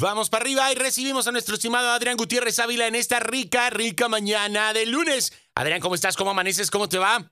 Vamos 0.00 0.28
para 0.28 0.44
arriba 0.44 0.70
y 0.70 0.74
recibimos 0.74 1.26
a 1.26 1.32
nuestro 1.32 1.54
estimado 1.54 1.88
Adrián 1.88 2.16
Gutiérrez 2.18 2.58
Ávila 2.58 2.86
en 2.86 2.94
esta 2.94 3.18
rica, 3.18 3.70
rica 3.70 4.08
mañana 4.10 4.74
de 4.74 4.84
lunes. 4.84 5.32
Adrián, 5.54 5.80
¿cómo 5.80 5.94
estás? 5.94 6.18
¿Cómo 6.18 6.30
amaneces? 6.30 6.70
¿Cómo 6.70 6.86
te 6.86 6.98
va? 6.98 7.30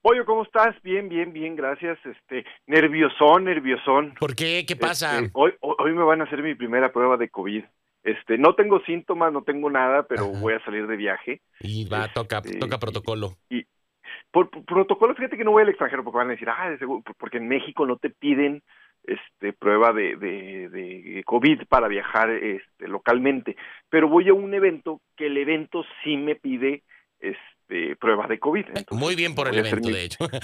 Pollo, 0.00 0.24
¿cómo 0.24 0.44
estás? 0.44 0.80
Bien, 0.82 1.08
bien, 1.08 1.32
bien, 1.32 1.56
gracias. 1.56 1.98
Este, 2.04 2.44
nerviosón, 2.68 3.44
nerviosón. 3.44 4.14
¿Por 4.20 4.36
qué? 4.36 4.64
¿Qué 4.64 4.76
pasa? 4.76 5.18
Este, 5.18 5.30
hoy, 5.32 5.54
hoy 5.60 5.92
me 5.92 6.04
van 6.04 6.20
a 6.20 6.24
hacer 6.24 6.40
mi 6.40 6.54
primera 6.54 6.92
prueba 6.92 7.16
de 7.16 7.30
COVID. 7.30 7.64
Este, 8.04 8.38
no 8.38 8.54
tengo 8.54 8.78
síntomas, 8.84 9.32
no 9.32 9.42
tengo 9.42 9.68
nada, 9.68 10.04
pero 10.04 10.30
Ajá. 10.30 10.40
voy 10.40 10.54
a 10.54 10.64
salir 10.64 10.86
de 10.86 10.96
viaje. 10.96 11.40
Y 11.58 11.88
va, 11.88 12.06
toca, 12.12 12.38
Este, 12.44 12.60
toca 12.60 12.78
protocolo. 12.78 13.38
Y 13.50 13.66
por, 14.30 14.50
por 14.50 14.64
protocolo, 14.64 15.16
fíjate 15.16 15.36
que 15.36 15.42
no 15.42 15.50
voy 15.50 15.64
al 15.64 15.70
extranjero 15.70 16.04
porque 16.04 16.18
van 16.18 16.28
a 16.28 16.32
decir, 16.32 16.48
ah, 16.48 16.70
de 16.70 16.78
seguro, 16.78 17.02
porque 17.18 17.38
en 17.38 17.48
México 17.48 17.84
no 17.84 17.96
te 17.96 18.10
piden 18.10 18.62
este 19.06 19.52
prueba 19.52 19.92
de, 19.92 20.16
de, 20.16 20.68
de 20.68 21.22
COVID 21.24 21.62
para 21.68 21.88
viajar 21.88 22.30
este, 22.30 22.88
localmente, 22.88 23.56
pero 23.88 24.08
voy 24.08 24.28
a 24.28 24.34
un 24.34 24.52
evento 24.54 25.00
que 25.16 25.26
el 25.26 25.36
evento 25.38 25.84
sí 26.02 26.16
me 26.16 26.34
pide 26.36 26.82
este 27.20 27.96
prueba 27.96 28.26
de 28.28 28.38
COVID. 28.38 28.64
Entonces, 28.68 28.98
Muy 28.98 29.16
bien 29.16 29.34
por 29.34 29.48
el 29.48 29.58
evento, 29.58 29.88
mi- 29.88 29.94
de 29.94 30.04
hecho. 30.04 30.28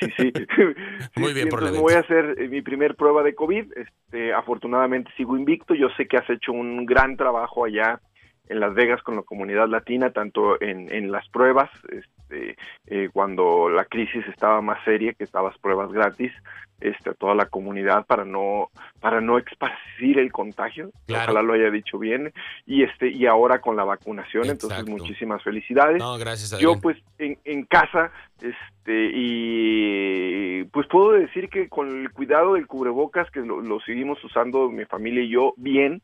Sí, 0.00 0.10
sí. 0.16 0.32
Muy 1.16 1.28
Sí, 1.30 1.34
bien 1.34 1.48
por 1.48 1.60
el 1.62 1.68
entonces 1.68 1.80
voy 1.80 1.94
a 1.94 2.00
hacer 2.00 2.36
eh, 2.38 2.48
mi 2.48 2.62
primer 2.62 2.94
prueba 2.94 3.22
de 3.22 3.34
COVID. 3.34 3.72
Este, 3.76 4.32
afortunadamente 4.32 5.10
sigo 5.16 5.36
invicto. 5.36 5.74
Yo 5.74 5.88
sé 5.96 6.06
que 6.06 6.16
has 6.16 6.28
hecho 6.30 6.52
un 6.52 6.86
gran 6.86 7.16
trabajo 7.16 7.64
allá 7.64 8.00
en 8.48 8.60
Las 8.60 8.74
Vegas 8.74 9.02
con 9.02 9.16
la 9.16 9.22
comunidad 9.22 9.68
latina, 9.68 10.10
tanto 10.10 10.60
en, 10.60 10.92
en 10.92 11.10
las 11.10 11.28
pruebas, 11.28 11.70
este, 11.90 12.56
eh, 12.86 13.08
cuando 13.12 13.68
la 13.68 13.84
crisis 13.84 14.26
estaba 14.28 14.60
más 14.62 14.82
seria, 14.84 15.12
que 15.14 15.24
estabas 15.24 15.56
pruebas 15.58 15.92
gratis, 15.92 16.32
este, 16.80 17.10
a 17.10 17.14
toda 17.14 17.34
la 17.34 17.46
comunidad 17.46 18.04
para 18.06 18.24
no 18.24 18.68
para 19.00 19.20
no 19.20 19.38
esparcir 19.38 20.18
el 20.18 20.30
contagio. 20.30 20.90
Claro. 21.06 21.32
Ojalá 21.32 21.42
lo 21.42 21.54
haya 21.54 21.70
dicho 21.70 21.98
bien. 21.98 22.32
Y 22.66 22.82
este 22.82 23.08
y 23.08 23.26
ahora 23.26 23.60
con 23.60 23.76
la 23.76 23.84
vacunación, 23.84 24.50
entonces 24.50 24.86
muchísimas 24.86 25.42
felicidades 25.42 25.98
No, 25.98 26.18
gracias, 26.18 26.52
Adrián. 26.52 26.74
yo 26.74 26.80
pues 26.80 26.98
en, 27.18 27.38
en 27.44 27.64
casa 27.64 28.10
este 28.42 29.10
y 29.14 30.64
pues 30.64 30.86
puedo 30.88 31.12
decir 31.12 31.48
que 31.48 31.68
con 31.68 32.02
el 32.02 32.10
cuidado 32.10 32.54
del 32.54 32.66
cubrebocas 32.66 33.30
que 33.30 33.40
lo, 33.40 33.60
lo 33.62 33.80
seguimos 33.80 34.22
usando 34.22 34.68
mi 34.68 34.84
familia 34.84 35.22
y 35.22 35.30
yo 35.30 35.54
bien 35.56 36.02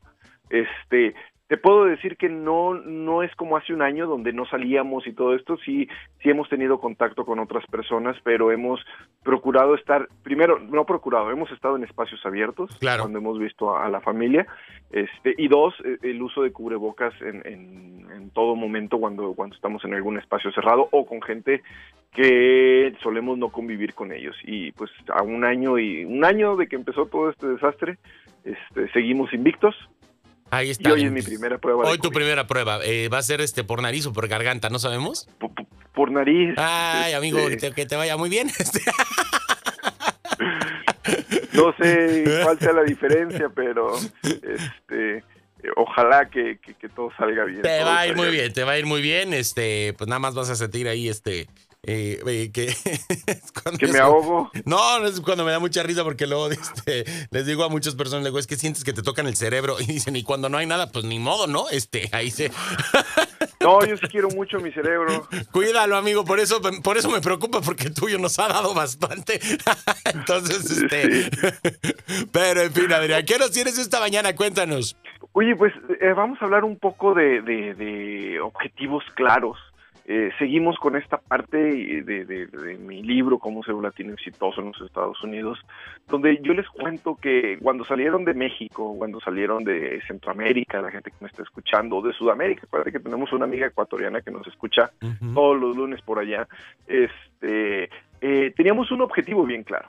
este 0.49 1.13
te 1.53 1.57
puedo 1.59 1.85
decir 1.85 2.17
que 2.17 2.29
no 2.29 2.73
no 2.73 3.21
es 3.21 3.31
como 3.35 3.57
hace 3.57 3.75
un 3.75 3.83
año 3.83 4.07
donde 4.07 4.33
no 4.33 4.43
salíamos 4.47 5.05
y 5.05 5.13
todo 5.13 5.35
esto 5.35 5.55
sí 5.57 5.87
sí 6.23 6.31
hemos 6.31 6.49
tenido 6.49 6.79
contacto 6.79 7.25
con 7.27 7.37
otras 7.37 7.63
personas 7.67 8.17
pero 8.23 8.51
hemos 8.51 8.79
procurado 9.21 9.75
estar 9.75 10.07
primero 10.23 10.57
no 10.57 10.87
procurado 10.87 11.29
hemos 11.29 11.51
estado 11.51 11.75
en 11.75 11.83
espacios 11.83 12.25
abiertos 12.25 12.75
Claro. 12.79 13.03
cuando 13.03 13.19
hemos 13.19 13.37
visto 13.37 13.77
a, 13.77 13.85
a 13.85 13.89
la 13.89 14.01
familia 14.01 14.47
este 14.89 15.35
y 15.37 15.47
dos 15.47 15.75
eh, 15.85 15.99
el 16.01 16.23
uso 16.23 16.41
de 16.41 16.51
cubrebocas 16.51 17.13
en, 17.21 17.45
en, 17.45 18.07
en 18.11 18.29
todo 18.31 18.55
momento 18.55 18.97
cuando 18.97 19.35
cuando 19.35 19.55
estamos 19.55 19.85
en 19.85 19.93
algún 19.93 20.17
espacio 20.17 20.51
cerrado 20.53 20.89
o 20.89 21.05
con 21.05 21.21
gente 21.21 21.61
que 22.13 22.95
solemos 23.03 23.37
no 23.37 23.49
convivir 23.49 23.93
con 23.93 24.11
ellos 24.11 24.35
y 24.43 24.71
pues 24.71 24.89
a 25.13 25.21
un 25.21 25.45
año 25.45 25.77
y 25.77 26.03
un 26.03 26.25
año 26.25 26.55
de 26.55 26.65
que 26.65 26.77
empezó 26.77 27.05
todo 27.05 27.29
este 27.29 27.45
desastre 27.45 27.99
este 28.43 28.91
seguimos 28.91 29.31
invictos 29.35 29.75
Ahí 30.53 30.67
y 30.67 30.71
está. 30.71 30.93
hoy 30.93 31.05
es 31.05 31.11
mi 31.11 31.21
primera 31.21 31.57
prueba 31.57 31.85
Hoy 31.85 31.97
tu 31.97 32.09
COVID. 32.09 32.15
primera 32.15 32.47
prueba. 32.47 32.79
Eh, 32.83 33.09
¿Va 33.09 33.17
a 33.17 33.23
ser 33.23 33.41
este 33.41 33.63
por 33.63 33.81
nariz 33.81 34.05
o 34.05 34.13
por 34.13 34.27
garganta? 34.27 34.69
¿No 34.69 34.79
sabemos? 34.79 35.27
por, 35.93 36.11
nariz 36.11 36.55
Ay, 36.57 37.13
amigo, 37.13 37.39
este, 37.39 37.51
que 37.51 37.57
te, 37.57 37.71
que 37.73 37.85
te 37.85 37.95
vaya 37.95 38.17
muy 38.17 38.29
bien. 38.29 38.49
Este, 38.59 38.81
no 41.53 41.73
sé 41.77 42.23
cuál 42.43 42.59
sea 42.59 42.73
la 42.73 42.83
diferencia 42.83 43.49
pero 43.53 43.95
este 43.97 45.23
ojalá 45.75 46.29
que, 46.29 46.59
que, 46.59 46.73
que 46.73 46.89
todo 46.89 47.11
salga 47.17 47.45
bien 47.45 47.61
Te 47.61 47.83
va 47.83 48.01
a 48.01 48.07
ir 48.07 48.15
muy 48.15 48.29
bien, 48.29 48.51
te 48.51 48.63
va 48.63 48.73
a 48.73 48.79
ir 48.79 48.85
muy 48.85 49.01
bien. 49.01 49.33
Este, 49.33 49.93
pues 49.97 50.07
nada 50.07 50.19
más 50.19 50.35
vas 50.35 50.49
a 50.49 50.55
sentir 50.55 50.87
ahí 50.87 51.09
este. 51.09 51.47
Eh, 51.85 52.19
eh, 52.25 52.51
que 52.53 52.65
es 53.27 53.51
cuando 53.61 53.77
que 53.77 53.85
es- 53.85 53.91
me 53.91 53.99
ahogo 53.99 54.49
No, 54.65 54.99
no 54.99 55.07
es 55.07 55.19
cuando 55.19 55.43
me 55.45 55.51
da 55.51 55.59
mucha 55.59 55.83
risa 55.83 56.03
porque 56.03 56.27
luego 56.27 56.47
este, 56.51 57.03
les 57.31 57.45
digo 57.45 57.63
a 57.63 57.69
muchas 57.69 57.95
personas, 57.95 58.23
digo, 58.25 58.39
es 58.39 58.47
que 58.47 58.55
sientes 58.55 58.83
que 58.83 58.93
te 58.93 59.03
tocan 59.03 59.27
el 59.27 59.35
cerebro 59.35 59.75
y 59.81 59.85
dicen, 59.85 60.15
y 60.15 60.23
cuando 60.23 60.49
no 60.49 60.57
hay 60.57 60.65
nada, 60.65 60.91
pues 60.91 61.05
ni 61.05 61.19
modo, 61.19 61.47
¿no? 61.47 61.69
Este, 61.69 62.09
ahí 62.13 62.31
se, 62.31 62.51
no 63.59 63.85
yo 63.85 63.97
sí 63.97 64.07
quiero 64.07 64.29
mucho 64.29 64.59
mi 64.59 64.71
cerebro 64.71 65.27
cuídalo, 65.51 65.95
amigo, 65.97 66.23
por 66.25 66.39
eso, 66.39 66.61
por 66.83 66.97
eso 66.97 67.09
me 67.09 67.21
preocupa 67.21 67.61
porque 67.61 67.87
el 67.87 67.93
tuyo 67.93 68.17
nos 68.19 68.37
ha 68.39 68.47
dado 68.47 68.73
bastante. 68.73 69.39
Entonces, 70.13 70.69
este, 70.71 71.29
pero 72.31 72.61
en 72.61 72.73
fin, 72.73 72.91
Adrián, 72.91 73.25
¿qué 73.25 73.37
nos 73.37 73.51
tienes 73.51 73.77
esta 73.77 73.99
mañana? 73.99 74.35
Cuéntanos. 74.35 74.95
Oye, 75.33 75.55
pues 75.55 75.73
eh, 76.01 76.13
vamos 76.15 76.37
a 76.41 76.45
hablar 76.45 76.63
un 76.63 76.77
poco 76.77 77.13
de, 77.13 77.41
de- 77.41 77.73
de 77.73 78.39
objetivos 78.39 79.03
claros. 79.15 79.57
Eh, 80.05 80.31
seguimos 80.37 80.77
con 80.79 80.97
esta 80.97 81.17
parte 81.17 81.57
de, 81.57 82.25
de- 82.25 82.45
de 82.47 82.77
mi 82.77 83.01
libro, 83.03 83.39
Cómo 83.39 83.63
ser 83.63 83.73
un 83.73 83.83
latino 83.83 84.11
exitoso 84.13 84.59
en 84.59 84.67
los 84.67 84.81
Estados 84.81 85.23
Unidos, 85.23 85.59
donde 86.07 86.39
yo 86.41 86.53
les 86.53 86.67
cuento 86.67 87.15
que 87.15 87.57
cuando 87.61 87.85
salieron 87.85 88.25
de 88.25 88.33
México, 88.33 88.95
cuando 88.97 89.21
salieron 89.21 89.63
de 89.63 90.01
Centroamérica, 90.05 90.81
la 90.81 90.91
gente 90.91 91.09
que 91.11 91.17
me 91.21 91.27
está 91.27 91.43
escuchando, 91.43 91.97
o 91.97 92.01
de 92.01 92.11
Sudamérica, 92.13 92.63
acuérdate 92.65 92.91
que 92.91 92.99
tenemos 92.99 93.31
una 93.31 93.45
amiga 93.45 93.67
ecuatoriana 93.67 94.21
que 94.21 94.31
nos 94.31 94.45
escucha 94.47 94.91
todos 95.33 95.57
los 95.59 95.75
lunes 95.77 96.01
por 96.01 96.19
allá, 96.19 96.47
este, 96.85 97.89
eh, 98.21 98.53
teníamos 98.55 98.91
un 98.91 99.01
objetivo 99.01 99.45
bien 99.45 99.63
claro. 99.63 99.87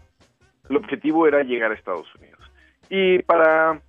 El 0.71 0.77
objetivo 0.77 1.27
era 1.27 1.43
llegar 1.43 1.71
a 1.71 1.75
Estados 1.75 2.07
Unidos. 2.15 2.41
Y 2.89 3.19
para 3.23 3.81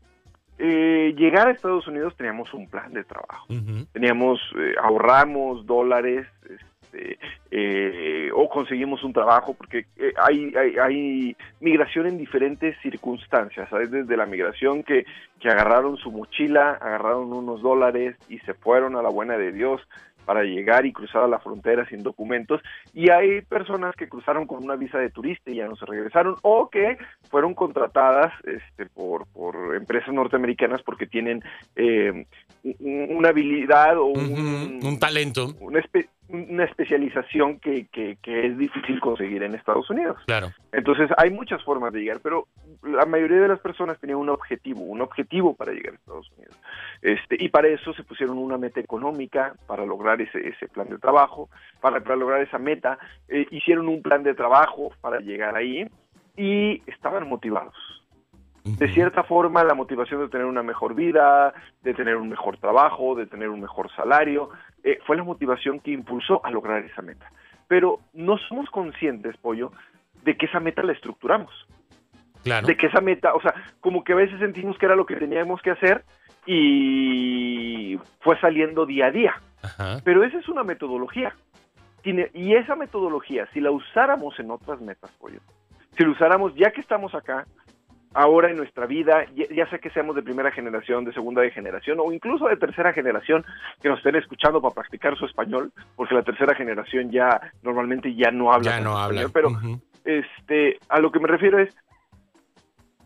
eh, 0.57 1.13
llegar 1.17 1.47
a 1.47 1.51
Estados 1.51 1.87
Unidos 1.87 2.15
teníamos 2.15 2.53
un 2.53 2.69
plan 2.69 2.93
de 2.93 3.03
trabajo. 3.03 3.47
Teníamos, 3.91 4.39
eh, 4.57 4.75
ahorramos 4.81 5.65
dólares, 5.65 6.27
este, 6.49 7.19
eh, 7.51 8.29
o 8.33 8.49
conseguimos 8.49 9.03
un 9.03 9.13
trabajo, 9.13 9.53
porque 9.53 9.85
eh, 9.97 10.13
hay, 10.17 10.53
hay, 10.55 10.77
hay 10.77 11.37
migración 11.59 12.07
en 12.07 12.17
diferentes 12.17 12.77
circunstancias, 12.81 13.69
¿sabes? 13.69 13.91
Desde 13.91 14.17
la 14.17 14.25
migración 14.25 14.83
que, 14.83 15.05
que 15.39 15.49
agarraron 15.49 15.97
su 15.97 16.11
mochila, 16.11 16.71
agarraron 16.81 17.33
unos 17.33 17.61
dólares 17.61 18.15
y 18.29 18.39
se 18.39 18.53
fueron 18.53 18.95
a 18.95 19.01
la 19.01 19.09
buena 19.09 19.37
de 19.37 19.51
Dios 19.51 19.81
para 20.25 20.43
llegar 20.43 20.85
y 20.85 20.91
cruzar 20.93 21.23
a 21.23 21.27
la 21.27 21.39
frontera 21.39 21.87
sin 21.87 22.03
documentos 22.03 22.61
y 22.93 23.09
hay 23.11 23.41
personas 23.41 23.95
que 23.95 24.09
cruzaron 24.09 24.47
con 24.47 24.63
una 24.63 24.75
visa 24.75 24.97
de 24.97 25.09
turista 25.09 25.51
y 25.51 25.55
ya 25.55 25.67
no 25.67 25.75
se 25.75 25.85
regresaron 25.85 26.35
o 26.41 26.69
que 26.69 26.97
fueron 27.29 27.53
contratadas 27.53 28.33
este, 28.43 28.87
por, 28.87 29.27
por 29.27 29.75
empresas 29.75 30.13
norteamericanas 30.13 30.81
porque 30.83 31.05
tienen 31.07 31.43
eh, 31.75 32.25
un- 32.63 33.07
una 33.17 33.29
habilidad 33.29 33.97
o 33.97 34.05
un, 34.05 34.19
talento, 34.23 34.79
una, 35.59 35.79
espe- 35.79 36.07
una 36.29 36.63
especialización 36.63 37.59
que, 37.59 37.87
que, 37.87 38.17
que 38.21 38.47
es 38.47 38.57
difícil 38.57 38.99
conseguir 38.99 39.43
en 39.43 39.55
Estados 39.55 39.89
Unidos. 39.89 40.17
claro. 40.25 40.51
Entonces 40.71 41.09
hay 41.17 41.29
muchas 41.29 41.63
formas 41.63 41.93
de 41.93 42.01
llegar, 42.01 42.19
pero 42.21 42.47
la 42.83 43.05
mayoría 43.05 43.39
de 43.39 43.47
las 43.47 43.59
personas 43.59 43.99
tenían 43.99 44.19
un 44.19 44.29
objetivo, 44.29 44.81
un 44.81 45.01
objetivo 45.01 45.55
para 45.55 45.71
llegar 45.71 45.93
a 45.93 45.95
Estados 45.95 46.31
Unidos. 46.37 46.59
Este, 47.01 47.37
y 47.39 47.49
para 47.49 47.67
eso 47.69 47.93
se 47.93 48.03
pusieron 48.03 48.37
una 48.37 48.57
meta 48.57 48.79
económica 48.79 49.55
para 49.67 49.85
lograr 49.85 50.21
ese, 50.21 50.47
ese 50.47 50.67
plan 50.67 50.89
de 50.89 50.97
trabajo, 50.97 51.49
para, 51.79 52.01
para 52.01 52.15
lograr 52.15 52.41
esa 52.41 52.57
meta, 52.57 52.97
eh, 53.29 53.47
hicieron 53.51 53.87
un 53.87 54.01
plan 54.01 54.23
de 54.23 54.33
trabajo 54.33 54.91
para 55.01 55.19
llegar 55.19 55.55
ahí 55.55 55.87
y 56.35 56.81
estaban 56.87 57.27
motivados. 57.27 57.75
De 58.65 58.91
cierta 58.91 59.23
forma, 59.23 59.63
la 59.63 59.75
motivación 59.75 60.21
de 60.21 60.27
tener 60.27 60.47
una 60.47 60.63
mejor 60.63 60.95
vida, 60.95 61.53
de 61.83 61.93
tener 61.93 62.15
un 62.15 62.29
mejor 62.29 62.57
trabajo, 62.57 63.13
de 63.13 63.27
tener 63.27 63.49
un 63.49 63.61
mejor 63.61 63.91
salario, 63.95 64.49
eh, 64.83 64.97
fue 65.05 65.15
la 65.15 65.23
motivación 65.23 65.79
que 65.79 65.91
impulsó 65.91 66.43
a 66.43 66.49
lograr 66.49 66.83
esa 66.83 67.03
meta. 67.03 67.31
Pero 67.67 67.99
no 68.13 68.39
somos 68.39 68.67
conscientes, 68.71 69.37
Pollo, 69.37 69.71
de 70.23 70.35
que 70.35 70.47
esa 70.47 70.59
meta 70.59 70.81
la 70.81 70.93
estructuramos. 70.93 71.53
Claro. 72.43 72.65
De 72.65 72.75
que 72.75 72.87
esa 72.87 73.01
meta, 73.01 73.35
o 73.35 73.41
sea, 73.41 73.53
como 73.81 74.03
que 74.03 74.13
a 74.13 74.15
veces 74.15 74.39
sentimos 74.39 74.77
que 74.79 74.87
era 74.87 74.95
lo 74.95 75.05
que 75.05 75.15
teníamos 75.15 75.61
que 75.61 75.69
hacer 75.69 76.03
y 76.45 77.99
fue 78.21 78.39
saliendo 78.39 78.87
día 78.87 79.07
a 79.07 79.11
día. 79.11 79.33
Ajá. 79.61 79.97
Pero 80.03 80.23
esa 80.23 80.39
es 80.39 80.49
una 80.49 80.63
metodología. 80.63 81.35
Tiene- 82.01 82.29
y 82.33 82.55
esa 82.55 82.75
metodología, 82.75 83.47
si 83.53 83.61
la 83.61 83.69
usáramos 83.69 84.39
en 84.39 84.49
otras 84.51 84.81
metas, 84.81 85.11
pollo, 85.19 85.39
si 85.95 86.03
la 86.03 86.09
usáramos 86.09 86.53
ya 86.55 86.71
que 86.71 86.81
estamos 86.81 87.13
acá, 87.15 87.45
ahora 88.15 88.49
en 88.49 88.55
nuestra 88.55 88.85
vida, 88.85 89.25
ya, 89.35 89.69
sea 89.69 89.79
que 89.79 89.89
seamos 89.89 90.15
de 90.15 90.23
primera 90.23 90.49
generación, 90.49 91.03
de 91.03 91.13
segunda 91.13 91.41
de 91.41 91.51
generación 91.51 91.99
o 91.99 92.13
incluso 92.13 92.47
de 92.47 92.55
tercera 92.55 92.93
generación, 92.93 93.45
que 93.81 93.89
nos 93.89 93.97
estén 93.97 94.15
escuchando 94.15 94.61
para 94.61 94.73
practicar 94.73 95.17
su 95.17 95.25
español, 95.25 95.71
porque 95.97 96.15
la 96.15 96.23
tercera 96.23 96.55
generación 96.55 97.11
ya 97.11 97.41
normalmente 97.61 98.15
ya 98.15 98.31
no 98.31 98.53
habla 98.53 98.71
Ya 98.71 98.79
no 98.79 98.97
habla. 98.97 99.23
español, 99.23 99.31
pero 99.33 99.79
este, 100.05 100.79
a 100.87 100.99
lo 100.99 101.11
que 101.11 101.19
me 101.19 101.27
refiero 101.27 101.59
es, 101.59 101.75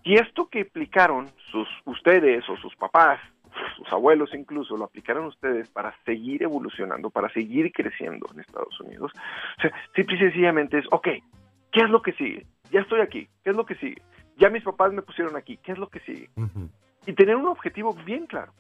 si 0.03 0.13
esto 0.13 0.47
que 0.47 0.61
aplicaron 0.61 1.27
sus 1.51 1.67
ustedes 1.85 2.47
o 2.47 2.55
sus 2.57 2.75
papás, 2.75 3.19
sus 3.77 3.91
abuelos 3.91 4.29
incluso, 4.35 4.77
lo 4.77 4.85
aplicaron 4.85 5.25
ustedes 5.25 5.69
para 5.69 5.93
seguir 6.05 6.43
evolucionando, 6.43 7.09
para 7.09 7.29
seguir 7.29 7.71
creciendo 7.71 8.27
en 8.31 8.41
Estados 8.41 8.79
Unidos, 8.79 9.11
o 9.57 9.61
sea, 9.61 9.71
simple 9.95 10.17
y 10.17 10.19
sencillamente 10.19 10.77
es, 10.77 10.85
ok, 10.91 11.07
¿qué 11.71 11.79
es 11.81 11.89
lo 11.89 12.03
que 12.03 12.13
sigue? 12.13 12.45
Ya 12.69 12.81
estoy 12.81 13.01
aquí, 13.01 13.27
¿qué 13.43 13.49
es 13.49 13.55
lo 13.55 13.65
que 13.65 13.73
sigue? 13.75 14.01
Ya 14.39 14.49
mis 14.49 14.63
papás 14.63 14.93
me 14.93 15.01
pusieron 15.01 15.35
aquí, 15.35 15.57
¿qué 15.57 15.73
es 15.73 15.77
lo 15.77 15.89
que 15.89 15.99
sigue? 15.99 16.29
Y 17.05 17.13
tener 17.13 17.35
un 17.35 17.47
objetivo 17.47 17.93
bien 18.05 18.25
claro. 18.25 18.53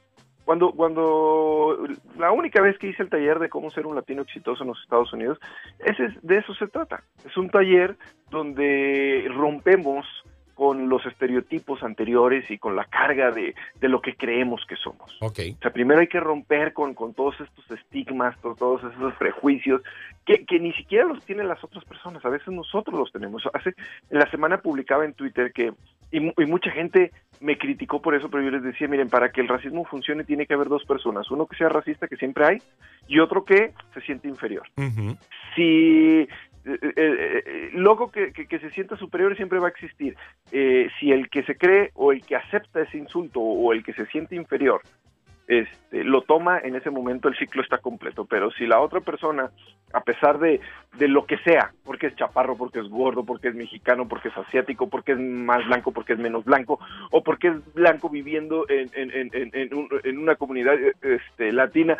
Cuando, 0.45 0.71
cuando 0.71 1.77
la 2.17 2.31
única 2.31 2.61
vez 2.61 2.77
que 2.79 2.87
hice 2.87 3.03
el 3.03 3.09
taller 3.09 3.37
de 3.39 3.49
cómo 3.49 3.69
ser 3.69 3.85
un 3.85 3.95
latino 3.95 4.23
exitoso 4.23 4.63
en 4.63 4.69
los 4.69 4.81
Estados 4.81 5.13
Unidos, 5.13 5.39
ese, 5.79 6.09
de 6.23 6.37
eso 6.37 6.53
se 6.55 6.67
trata. 6.67 7.03
Es 7.23 7.37
un 7.37 7.49
taller 7.49 7.95
donde 8.31 9.29
rompemos 9.35 10.05
con 10.59 10.89
los 10.89 11.05
estereotipos 11.05 11.83
anteriores 11.83 12.51
y 12.51 12.57
con 12.57 12.75
la 12.75 12.83
carga 12.83 13.31
de, 13.31 13.55
de 13.79 13.87
lo 13.87 14.01
que 14.01 14.17
creemos 14.17 14.61
que 14.67 14.75
somos. 14.75 15.17
Okay. 15.21 15.51
O 15.51 15.61
sea, 15.61 15.71
primero 15.71 16.01
hay 16.01 16.07
que 16.07 16.19
romper 16.19 16.73
con, 16.73 16.93
con 16.95 17.13
todos 17.13 17.39
estos 17.39 17.71
estigmas, 17.71 18.35
todos 18.41 18.83
esos 18.83 19.13
prejuicios 19.13 19.81
que, 20.25 20.43
que, 20.45 20.59
ni 20.59 20.73
siquiera 20.73 21.05
los 21.05 21.23
tienen 21.23 21.47
las 21.47 21.63
otras 21.63 21.85
personas, 21.85 22.25
a 22.25 22.29
veces 22.29 22.49
nosotros 22.49 22.99
los 22.99 23.09
tenemos. 23.09 23.41
Hace, 23.53 23.69
en 24.09 24.19
la 24.19 24.29
semana 24.29 24.57
publicaba 24.57 25.05
en 25.05 25.13
Twitter 25.13 25.53
que, 25.53 25.71
y, 26.11 26.17
y, 26.17 26.45
mucha 26.45 26.71
gente 26.71 27.13
me 27.39 27.57
criticó 27.57 28.01
por 28.01 28.13
eso, 28.13 28.29
pero 28.29 28.43
yo 28.43 28.51
les 28.51 28.63
decía, 28.63 28.89
miren, 28.89 29.07
para 29.07 29.31
que 29.31 29.39
el 29.39 29.47
racismo 29.47 29.85
funcione 29.85 30.25
tiene 30.25 30.45
que 30.45 30.55
haber 30.55 30.67
dos 30.67 30.83
personas, 30.83 31.31
uno 31.31 31.45
que 31.45 31.55
sea 31.55 31.69
racista, 31.69 32.09
que 32.09 32.17
siempre 32.17 32.45
hay, 32.45 32.57
y 33.07 33.19
otro 33.19 33.45
que 33.45 33.71
se 33.93 34.01
siente 34.01 34.27
inferior. 34.27 34.67
Uh 34.75 34.81
-huh. 34.81 35.17
Si 35.55 36.27
eh, 36.65 36.77
eh, 36.81 37.43
eh, 37.45 37.69
loco 37.73 38.11
que, 38.11 38.31
se 38.33 38.69
sienta 38.71 38.97
superior 38.97 39.35
siempre 39.35 39.59
va 39.59 39.67
a 39.67 39.71
existir. 39.71 40.15
Eh, 40.51 40.89
si 40.99 41.11
el 41.11 41.29
que 41.29 41.43
se 41.43 41.57
cree 41.57 41.91
o 41.93 42.11
el 42.11 42.25
que 42.25 42.35
acepta 42.35 42.81
ese 42.81 42.97
insulto 42.97 43.39
o 43.39 43.73
el 43.73 43.83
que 43.83 43.93
se 43.93 44.05
siente 44.07 44.35
inferior 44.35 44.81
este, 45.49 46.03
lo 46.03 46.21
toma, 46.21 46.59
en 46.59 46.75
ese 46.75 46.91
momento 46.91 47.27
el 47.27 47.35
ciclo 47.35 47.63
está 47.63 47.79
completo. 47.79 48.25
Pero 48.25 48.51
si 48.51 48.67
la 48.67 48.79
otra 48.79 49.01
persona, 49.01 49.49
a 49.91 50.01
pesar 50.01 50.37
de, 50.37 50.61
de 50.99 51.07
lo 51.07 51.25
que 51.25 51.39
sea, 51.39 51.73
porque 51.83 52.05
es 52.05 52.15
chaparro, 52.15 52.55
porque 52.55 52.79
es 52.79 52.87
gordo, 52.87 53.25
porque 53.25 53.47
es 53.47 53.55
mexicano, 53.55 54.07
porque 54.07 54.27
es 54.27 54.37
asiático, 54.37 54.89
porque 54.89 55.13
es 55.13 55.19
más 55.19 55.65
blanco, 55.65 55.91
porque 55.91 56.13
es 56.13 56.19
menos 56.19 56.45
blanco, 56.45 56.79
o 57.09 57.23
porque 57.23 57.47
es 57.47 57.73
blanco 57.73 58.09
viviendo 58.11 58.69
en, 58.69 58.91
en, 58.93 59.31
en, 59.33 59.89
en 60.03 60.17
una 60.19 60.35
comunidad 60.35 60.75
este, 61.01 61.51
latina, 61.51 61.97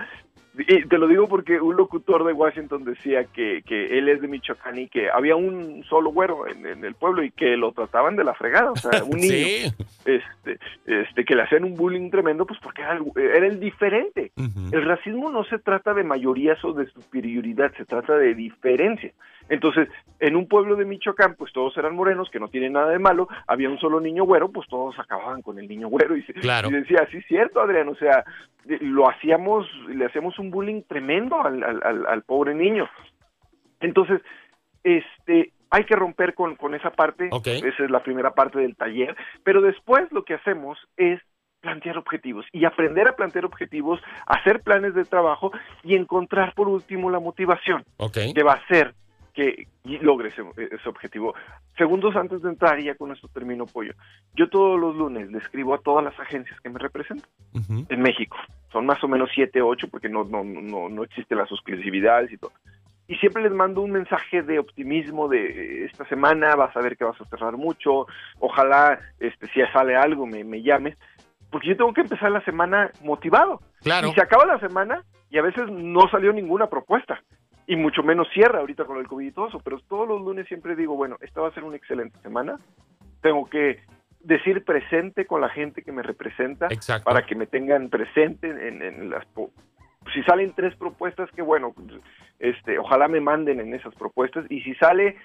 y 0.68 0.88
te 0.88 0.98
lo 0.98 1.08
digo 1.08 1.28
porque 1.28 1.60
un 1.62 1.76
locutor 1.76 2.26
de 2.26 2.34
Washington 2.34 2.84
decía 2.84 3.26
que, 3.26 3.64
que 3.66 3.98
él 3.98 4.10
es 4.10 4.22
de 4.22 4.28
Michoacán 4.28 4.78
y 4.78 4.88
que 4.88 5.10
había 5.10 5.36
un 5.36 5.84
solo 5.86 6.12
güero 6.12 6.48
en, 6.48 6.66
en 6.66 6.84
el 6.84 6.96
pueblo 6.96 7.24
y 7.24 7.32
que 7.32 7.56
lo 7.58 7.72
trataban 7.72 8.16
de 8.16 8.24
la 8.24 8.34
fregada, 8.34 8.72
o 8.72 8.76
sea, 8.76 9.04
un 9.04 9.20
niño 9.20 9.30
Sí. 9.30 9.72
este, 10.06 10.60
este, 10.86 11.26
que 11.26 11.36
le 11.36 11.44
hacían 11.44 11.64
un 11.64 11.76
bullying 11.76 12.10
tremendo, 12.10 12.46
pues 12.46 12.60
porque 12.62 12.82
era 12.82 12.94
el, 12.94 13.04
era 13.16 13.48
el 13.48 13.60
diferente. 13.60 14.32
El 14.72 14.86
racismo 14.86 15.30
no 15.32 15.44
se 15.46 15.60
trata 15.60 15.94
de 15.94 16.04
mayorías 16.04 16.64
o 16.66 16.74
de 16.74 16.88
superioridad, 16.88 17.72
se 17.78 17.86
trata 17.86 18.18
de 18.18 18.34
diferencia. 18.36 19.12
Entonces, 19.50 19.90
en 20.20 20.36
un 20.36 20.48
pueblo 20.48 20.76
de 20.76 20.86
Michoacán, 20.86 21.36
pues 21.36 21.52
todos 21.52 21.76
eran 21.78 21.96
morenos, 21.96 22.30
que 22.30 22.40
no 22.40 22.48
tienen 22.50 22.74
nada 22.74 22.90
de 22.90 23.00
malo, 23.00 23.28
había 23.48 23.70
un 23.70 23.80
solo 23.80 24.00
niño 24.00 24.24
güero, 24.24 24.50
pues 24.52 24.68
todos 24.70 24.98
acababan 25.00 25.42
con 25.42 25.58
el 25.60 25.68
niño 25.68 25.88
güero 25.88 26.16
y, 26.16 26.24
Claro. 26.24 26.70
y 26.70 26.74
decía, 26.74 27.08
sí 27.12 27.18
es 27.18 27.26
cierto, 27.26 27.60
Adrián, 27.62 27.90
o 27.90 27.96
sea, 27.96 28.24
de- 28.66 28.78
lo 28.80 29.10
hacíamos, 29.10 29.68
le 29.88 30.06
hacíamos 30.06 30.38
un 30.40 30.52
bullying 30.52 30.84
tremendo 30.88 31.42
al, 31.42 31.64
al, 31.64 31.82
al, 31.84 32.06
al 32.08 32.24
pobre 32.24 32.54
niño. 32.54 32.88
Entonces, 33.80 34.22
este, 34.84 35.52
hay 35.70 35.84
que 35.86 35.96
romper 35.96 36.34
con, 36.34 36.56
con 36.56 36.74
esa 36.76 36.92
parte, 36.92 37.30
esa 37.66 37.84
es 37.84 37.92
la 37.92 38.04
primera 38.04 38.32
parte 38.34 38.60
del 38.60 38.76
taller, 38.76 39.16
pero 39.44 39.62
después 39.62 40.12
lo 40.12 40.24
que 40.24 40.34
hacemos 40.36 40.78
es 40.98 41.20
plantear 41.62 41.98
objetivos 41.98 42.46
y 42.54 42.64
aprender 42.66 43.08
a 43.08 43.16
plantear 43.18 43.44
objetivos, 43.46 44.00
hacer 44.26 44.62
planes 44.62 44.94
de 44.96 45.04
trabajo 45.04 45.52
y 45.84 45.96
encontrar 45.96 46.54
por 46.54 46.70
último 46.70 47.10
la 47.10 47.20
motivación 47.20 47.84
que 48.34 48.44
va 48.44 48.54
a 48.54 48.56
hacer 48.64 48.94
que 49.40 49.68
logre 50.02 50.30
ese, 50.30 50.42
ese 50.58 50.90
objetivo. 50.90 51.34
Segundos 51.78 52.16
antes 52.18 52.42
de 52.42 52.50
entrar, 52.50 52.78
y 52.80 52.86
ya 52.86 52.96
con 52.96 53.12
esto 53.12 53.30
termino, 53.30 53.66
Pollo, 53.66 53.94
yo 54.36 54.50
todos 54.50 54.78
los 54.78 54.96
lunes 54.96 55.32
le 55.32 55.38
escribo 55.38 55.74
a 55.74 55.80
todas 55.80 56.04
las 56.04 56.20
agencias 56.20 56.60
que 56.60 56.70
me 56.70 56.78
representan 56.78 57.30
Ujú. 57.54 57.86
en 57.88 58.02
México. 58.02 58.36
Son 58.74 58.86
más 58.86 59.02
o 59.04 59.08
menos 59.08 59.30
siete, 59.34 59.62
ocho, 59.62 59.88
porque 59.88 60.10
no, 60.10 60.26
no, 60.26 60.44
no, 60.44 60.90
no 60.90 61.04
existen 61.04 61.38
las 61.38 61.50
exclusividades 61.52 62.32
y 62.34 62.38
todo. 62.38 62.52
Y 63.08 63.16
siempre 63.16 63.42
les 63.42 63.54
mando 63.54 63.82
un 63.82 63.92
mensaje 63.92 64.44
de 64.44 64.60
optimismo 64.60 65.30
de 65.30 65.86
esta 65.86 66.06
semana 66.10 66.56
vas 66.56 66.76
a 66.76 66.82
ver 66.82 66.98
que 66.98 67.06
vas 67.06 67.20
a 67.20 67.26
cerrar 67.26 67.56
mucho, 67.58 68.06
ojalá 68.40 69.00
este, 69.20 69.48
si 69.48 69.62
sale 69.74 69.96
algo 69.96 70.28
me, 70.28 70.44
me 70.44 70.62
llames, 70.62 70.98
porque 71.50 71.70
yo 71.70 71.78
tengo 71.78 71.94
que 71.94 72.02
empezar 72.02 72.30
la 72.30 72.44
semana 72.44 72.92
motivado. 73.02 73.62
Claro. 73.82 74.10
Y 74.10 74.14
se 74.14 74.22
acaba 74.22 74.46
la 74.46 74.60
semana 74.60 75.04
y 75.30 75.38
a 75.38 75.42
veces 75.42 75.72
no 75.72 76.10
salió 76.10 76.34
ninguna 76.34 76.68
propuesta. 76.68 77.24
Y 77.70 77.76
mucho 77.76 78.02
menos 78.02 78.28
cierra 78.34 78.62
ahorita 78.62 78.86
con 78.86 78.98
el 78.98 79.08
COVID 79.08 79.28
y 79.28 79.32
todo 79.32 79.48
eso. 79.48 79.60
Pero 79.60 79.78
todos 79.88 80.08
los 80.08 80.20
lunes 80.22 80.48
siempre 80.48 80.76
digo, 80.76 80.96
bueno, 80.96 81.18
esta 81.22 81.40
va 81.40 81.50
a 81.50 81.54
ser 81.54 81.64
una 81.64 81.78
excelente 81.78 82.18
semana. 82.22 82.58
Tengo 83.22 83.46
que 83.48 83.82
decir 84.22 84.66
presente 84.66 85.28
con 85.28 85.40
la 85.40 85.50
gente 85.50 85.84
que 85.84 85.92
me 85.92 86.02
representa 86.02 86.66
Exacto. 86.72 87.06
para 87.06 87.28
que 87.28 87.36
me 87.36 87.46
tengan 87.46 87.90
presente 87.90 88.50
en, 88.50 88.82
en 88.82 89.12
las... 89.12 89.24
Si 90.12 90.24
salen 90.24 90.52
tres 90.56 90.76
propuestas, 90.78 91.30
que 91.36 91.44
bueno, 91.44 91.76
este, 92.40 92.80
ojalá 92.80 93.08
me 93.08 93.22
manden 93.22 93.60
en 93.60 93.72
esas 93.76 93.94
propuestas. 93.94 94.46
Y 94.50 94.62
si 94.62 94.74
sale, 94.74 95.18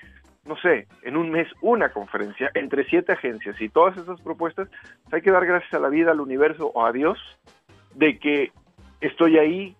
no 0.44 0.58
sé, 0.58 0.86
en 1.02 1.16
un 1.16 1.30
mes 1.30 1.48
una 1.62 1.94
conferencia 1.94 2.50
entre 2.52 2.84
siete 2.84 3.12
agencias 3.12 3.58
y 3.58 3.70
todas 3.70 3.96
esas 3.96 4.20
propuestas, 4.20 4.68
hay 5.10 5.22
que 5.22 5.30
dar 5.30 5.46
gracias 5.46 5.72
a 5.72 5.78
la 5.78 5.88
vida, 5.88 6.10
al 6.10 6.20
universo 6.20 6.70
o 6.74 6.84
a 6.84 6.92
Dios 6.92 7.18
de 7.94 8.18
que 8.18 8.52
estoy 9.00 9.38
ahí 9.38 9.74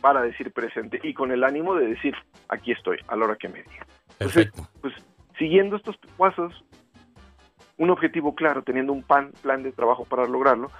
para 0.00 0.22
decir 0.22 0.52
presente 0.52 1.00
y 1.02 1.14
con 1.14 1.32
el 1.32 1.44
ánimo 1.44 1.74
de 1.74 1.88
decir 1.88 2.14
aquí 2.48 2.72
estoy 2.72 2.98
a 3.08 3.16
la 3.16 3.24
hora 3.24 3.36
que 3.36 3.48
me 3.48 3.62
diga. 3.62 3.86
Entonces, 4.18 4.50
pues 4.80 4.94
siguiendo 5.38 5.76
estos 5.76 5.96
pasos, 6.16 6.64
un 7.78 7.90
objetivo 7.90 8.34
claro, 8.34 8.62
teniendo 8.62 8.92
un 8.92 9.02
pan, 9.02 9.32
plan 9.42 9.62
de 9.62 9.72
trabajo 9.72 10.04
para 10.04 10.26
lograrlo 10.26 10.70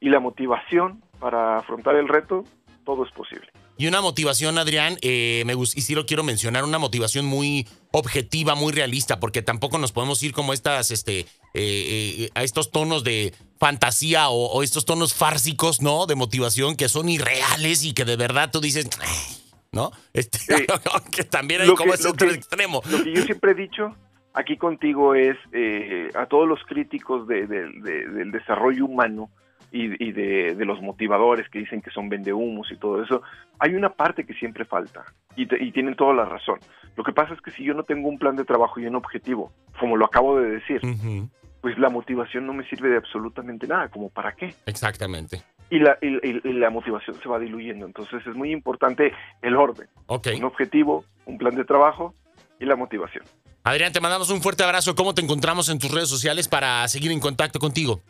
y 0.00 0.08
la 0.08 0.20
motivación 0.20 1.02
para 1.18 1.58
afrontar 1.58 1.96
el 1.96 2.08
reto, 2.08 2.44
todo 2.84 3.04
es 3.04 3.12
posible. 3.12 3.48
Y 3.76 3.86
una 3.86 4.00
motivación, 4.00 4.58
Adrián, 4.58 4.96
eh, 5.02 5.42
me 5.46 5.52
y 5.52 5.66
sí 5.66 5.94
lo 5.94 6.06
quiero 6.06 6.24
mencionar, 6.24 6.64
una 6.64 6.78
motivación 6.78 7.26
muy 7.26 7.66
objetiva, 7.92 8.54
muy 8.54 8.72
realista, 8.72 9.18
porque 9.20 9.42
tampoco 9.42 9.78
nos 9.78 9.92
podemos 9.92 10.22
ir 10.22 10.32
como 10.32 10.52
estas, 10.52 10.90
este, 10.90 11.20
eh, 11.20 11.26
eh, 11.54 12.30
a 12.34 12.42
estos 12.42 12.70
tonos 12.70 13.04
de 13.04 13.32
fantasía 13.58 14.28
o, 14.28 14.46
o 14.52 14.62
estos 14.62 14.84
tonos 14.84 15.14
fársicos, 15.14 15.80
¿no? 15.82 16.06
De 16.06 16.14
motivación 16.14 16.76
que 16.76 16.88
son 16.88 17.08
irreales 17.08 17.84
y 17.84 17.94
que 17.94 18.04
de 18.04 18.16
verdad 18.16 18.50
tú 18.52 18.60
dices, 18.60 18.88
¿no? 19.72 19.90
Este, 20.12 20.38
Sí. 20.38 20.66
que 21.12 21.24
también 21.24 21.62
hay 21.62 21.68
Lo 21.68 21.74
como 21.76 21.92
que- 21.92 21.98
ese 21.98 22.08
otro 22.08 22.28
que- 22.28 22.34
extremo. 22.34 22.82
Lo 22.90 23.02
que 23.02 23.12
yo 23.14 23.22
siempre 23.22 23.52
he 23.52 23.54
dicho 23.54 23.96
aquí 24.34 24.56
contigo 24.56 25.14
es 25.14 25.36
eh, 25.52 26.10
a 26.14 26.26
todos 26.26 26.46
los 26.46 26.60
críticos 26.64 27.26
de- 27.26 27.46
de- 27.46 27.70
de- 27.82 28.08
del 28.08 28.30
desarrollo 28.30 28.84
humano 28.84 29.30
y, 29.70 29.88
de 30.12 30.54
los 30.64 30.80
motivadores 30.80 31.46
que 31.50 31.58
dicen 31.58 31.82
que 31.82 31.90
son 31.90 32.08
vendehumos 32.08 32.70
y 32.72 32.76
todo 32.78 33.02
eso, 33.02 33.20
hay 33.58 33.74
una 33.74 33.90
parte 33.90 34.24
que 34.24 34.32
siempre 34.32 34.64
falta 34.64 35.04
y, 35.36 35.44
te- 35.46 35.62
y 35.62 35.72
tienen 35.72 35.94
toda 35.94 36.14
la 36.14 36.24
razón. 36.24 36.58
Lo 36.98 37.04
que 37.04 37.12
pasa 37.12 37.32
es 37.32 37.40
que 37.40 37.52
si 37.52 37.62
yo 37.62 37.74
no 37.74 37.84
tengo 37.84 38.08
un 38.08 38.18
plan 38.18 38.34
de 38.34 38.44
trabajo 38.44 38.80
y 38.80 38.86
un 38.88 38.96
objetivo, 38.96 39.52
como 39.78 39.96
lo 39.96 40.04
acabo 40.04 40.40
de 40.40 40.50
decir, 40.50 40.80
pues 41.60 41.78
la 41.78 41.90
motivación 41.90 42.44
no 42.44 42.52
me 42.52 42.68
sirve 42.68 42.88
de 42.88 42.96
absolutamente 42.96 43.68
nada, 43.68 43.88
como 43.88 44.10
para 44.10 44.32
qué. 44.34 44.52
Exactamente. 44.66 45.40
Y 45.70 45.78
la, 45.78 45.96
y- 46.02 46.16
y- 46.28 46.40
y 46.42 46.52
la 46.54 46.70
motivación 46.70 47.14
se 47.22 47.28
va 47.28 47.38
diluyendo. 47.38 47.86
Entonces 47.86 48.26
es 48.26 48.34
muy 48.34 48.50
importante 48.50 49.12
el 49.42 49.54
orden, 49.54 49.86
Ok. 50.06 50.26
un 50.36 50.42
objetivo, 50.42 51.04
un 51.24 51.38
plan 51.38 51.54
de 51.54 51.64
trabajo 51.64 52.14
y 52.58 52.64
la 52.64 52.74
motivación. 52.74 53.22
Adrián, 53.62 53.92
te 53.92 54.00
mandamos 54.00 54.30
un 54.30 54.42
fuerte 54.42 54.64
abrazo. 54.64 54.96
¿Cómo 54.96 55.14
te 55.14 55.22
encontramos 55.22 55.68
en 55.68 55.78
tus 55.78 55.92
redes 55.92 56.08
sociales 56.08 56.48
para 56.48 56.88
seguir 56.88 57.12
en 57.12 57.20
contacto 57.20 57.60
contigo? 57.60 58.00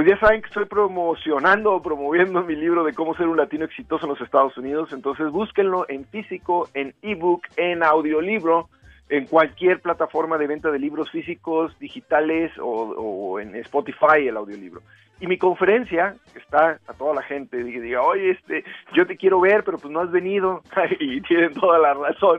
Pues 0.00 0.08
ya 0.08 0.18
saben 0.18 0.40
que 0.40 0.48
estoy 0.48 0.64
promocionando 0.64 1.74
o 1.74 1.82
promoviendo 1.82 2.42
mi 2.42 2.56
libro 2.56 2.84
de 2.84 2.94
cómo 2.94 3.14
ser 3.16 3.28
un 3.28 3.36
latino 3.36 3.66
exitoso 3.66 4.06
en 4.06 4.12
los 4.12 4.20
Estados 4.22 4.56
Unidos, 4.56 4.94
entonces 4.94 5.30
búsquenlo 5.30 5.84
en 5.90 6.06
físico, 6.06 6.70
en 6.72 6.94
ebook, 7.02 7.42
en 7.58 7.82
audiolibro, 7.82 8.70
en 9.10 9.26
cualquier 9.26 9.80
plataforma 9.82 10.38
de 10.38 10.46
venta 10.46 10.70
de 10.70 10.78
libros 10.78 11.10
físicos, 11.10 11.78
digitales 11.78 12.50
o, 12.58 12.64
o 12.64 13.40
en 13.40 13.54
Spotify 13.56 14.26
el 14.26 14.38
audiolibro. 14.38 14.80
Y 15.20 15.26
mi 15.26 15.36
conferencia, 15.36 16.14
está 16.34 16.78
a 16.86 16.94
toda 16.94 17.16
la 17.16 17.22
gente, 17.22 17.62
diga, 17.62 18.00
oye, 18.00 18.30
este, 18.30 18.64
yo 18.94 19.06
te 19.06 19.18
quiero 19.18 19.38
ver, 19.38 19.64
pero 19.64 19.76
pues 19.76 19.92
no 19.92 20.00
has 20.00 20.10
venido, 20.10 20.62
y 20.98 21.20
tienen 21.20 21.52
toda 21.52 21.78
la 21.78 21.92
razón, 21.92 22.38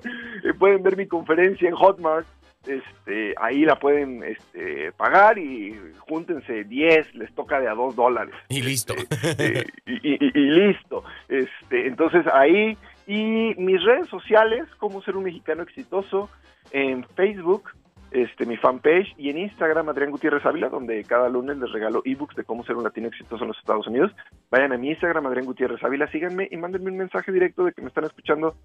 pueden 0.57 0.81
ver 0.81 0.97
mi 0.97 1.05
conferencia 1.05 1.69
en 1.69 1.75
Hotmart, 1.75 2.25
este, 2.67 3.33
ahí 3.39 3.65
la 3.65 3.77
pueden 3.77 4.23
este, 4.23 4.91
pagar 4.93 5.37
y 5.37 5.75
júntense 5.99 6.63
10, 6.65 7.15
les 7.15 7.33
toca 7.33 7.59
de 7.59 7.67
a 7.67 7.73
2 7.73 7.95
dólares. 7.95 8.33
Y 8.49 8.61
listo. 8.61 8.93
Eh, 9.37 9.65
y, 9.85 10.13
y- 10.13 10.31
y 10.33 10.41
listo. 10.51 11.03
Este, 11.29 11.87
entonces 11.87 12.25
ahí, 12.33 12.77
y 13.07 13.55
mis 13.57 13.83
redes 13.83 14.07
sociales, 14.09 14.65
cómo 14.77 15.01
ser 15.01 15.15
un 15.17 15.23
mexicano 15.23 15.63
exitoso, 15.63 16.29
en 16.71 17.03
Facebook, 17.15 17.71
este, 18.11 18.45
mi 18.45 18.57
fanpage, 18.57 19.13
y 19.17 19.29
en 19.29 19.37
Instagram, 19.37 19.87
Adrián 19.89 20.11
Gutiérrez 20.11 20.45
Ávila, 20.45 20.69
donde 20.69 21.03
cada 21.05 21.29
lunes 21.29 21.57
les 21.57 21.71
regalo 21.71 22.01
ebooks 22.05 22.35
de 22.35 22.43
cómo 22.43 22.63
ser 22.65 22.75
un 22.75 22.83
latino 22.83 23.07
exitoso 23.07 23.43
en 23.43 23.49
los 23.49 23.57
Estados 23.57 23.87
Unidos. 23.87 24.11
Vayan 24.49 24.73
a 24.73 24.77
mi 24.77 24.89
Instagram, 24.89 25.25
Adrián 25.27 25.45
Gutiérrez 25.45 25.81
Ávila, 25.83 26.11
síganme 26.11 26.47
y 26.51 26.57
mándenme 26.57 26.91
un 26.91 26.97
mensaje 26.97 27.31
directo 27.31 27.63
de 27.63 27.71
que 27.73 27.81
me 27.81 27.87
están 27.87 28.03
escuchando 28.03 28.55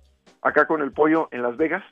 acá 0.42 0.66
con 0.66 0.82
el 0.82 0.92
pollo 0.92 1.28
en 1.30 1.42
Las 1.42 1.56
Vegas. 1.56 1.84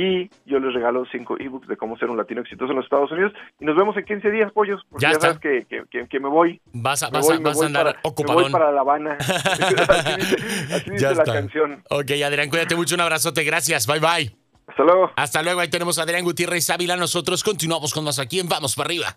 Y 0.00 0.30
yo 0.46 0.58
les 0.60 0.72
regalo 0.74 1.04
cinco 1.10 1.36
ebooks 1.40 1.66
de 1.66 1.76
cómo 1.76 1.96
ser 1.98 2.08
un 2.10 2.16
latino 2.16 2.40
exitoso 2.42 2.70
en 2.70 2.76
los 2.76 2.84
Estados 2.84 3.10
Unidos 3.10 3.32
y 3.58 3.64
nos 3.64 3.76
vemos 3.76 3.96
en 3.96 4.04
15 4.04 4.30
días, 4.30 4.52
pollos, 4.52 4.80
porque 4.88 5.02
Ya 5.02 5.12
ya, 5.12 5.20
sabes 5.20 5.38
que, 5.38 5.66
que, 5.68 5.82
que- 5.90 6.06
que 6.06 6.20
me 6.20 6.28
voy. 6.28 6.60
Vas 6.72 7.02
a, 7.02 7.10
vas 7.10 7.26
voy, 7.26 7.36
a, 7.36 7.40
vas 7.40 7.60
a 7.62 7.66
andar 7.66 7.84
para- 7.86 7.96
Me 8.02 8.08
ocupadón. 8.10 8.42
voy 8.44 8.52
para 8.52 8.70
La 8.72 8.80
Habana. 8.82 9.16
así 9.18 10.14
dice, 10.20 10.36
así 10.74 10.90
dice 10.90 11.02
Ya 11.02 11.12
la 11.12 11.24
canción. 11.24 11.82
Ok, 11.90 12.10
Adrián, 12.24 12.48
cuídate 12.48 12.76
mucho, 12.76 12.94
un 12.94 13.00
abrazote, 13.00 13.42
gracias, 13.44 13.86
bye 13.86 13.98
bye. 14.00 14.34
Hasta 14.68 14.82
luego. 14.84 15.10
Hasta 15.16 15.42
luego, 15.42 15.60
ahí 15.60 15.68
tenemos 15.68 15.98
a 15.98 16.02
Adrián 16.02 16.24
Gutiérrez 16.24 16.68
Ávila, 16.70 16.96
nosotros 16.96 17.42
continuamos 17.42 17.92
con 17.94 18.04
más 18.04 18.18
aquí 18.18 18.38
en 18.38 18.48
Vamos 18.48 18.76
para 18.76 18.86
arriba. 18.88 19.16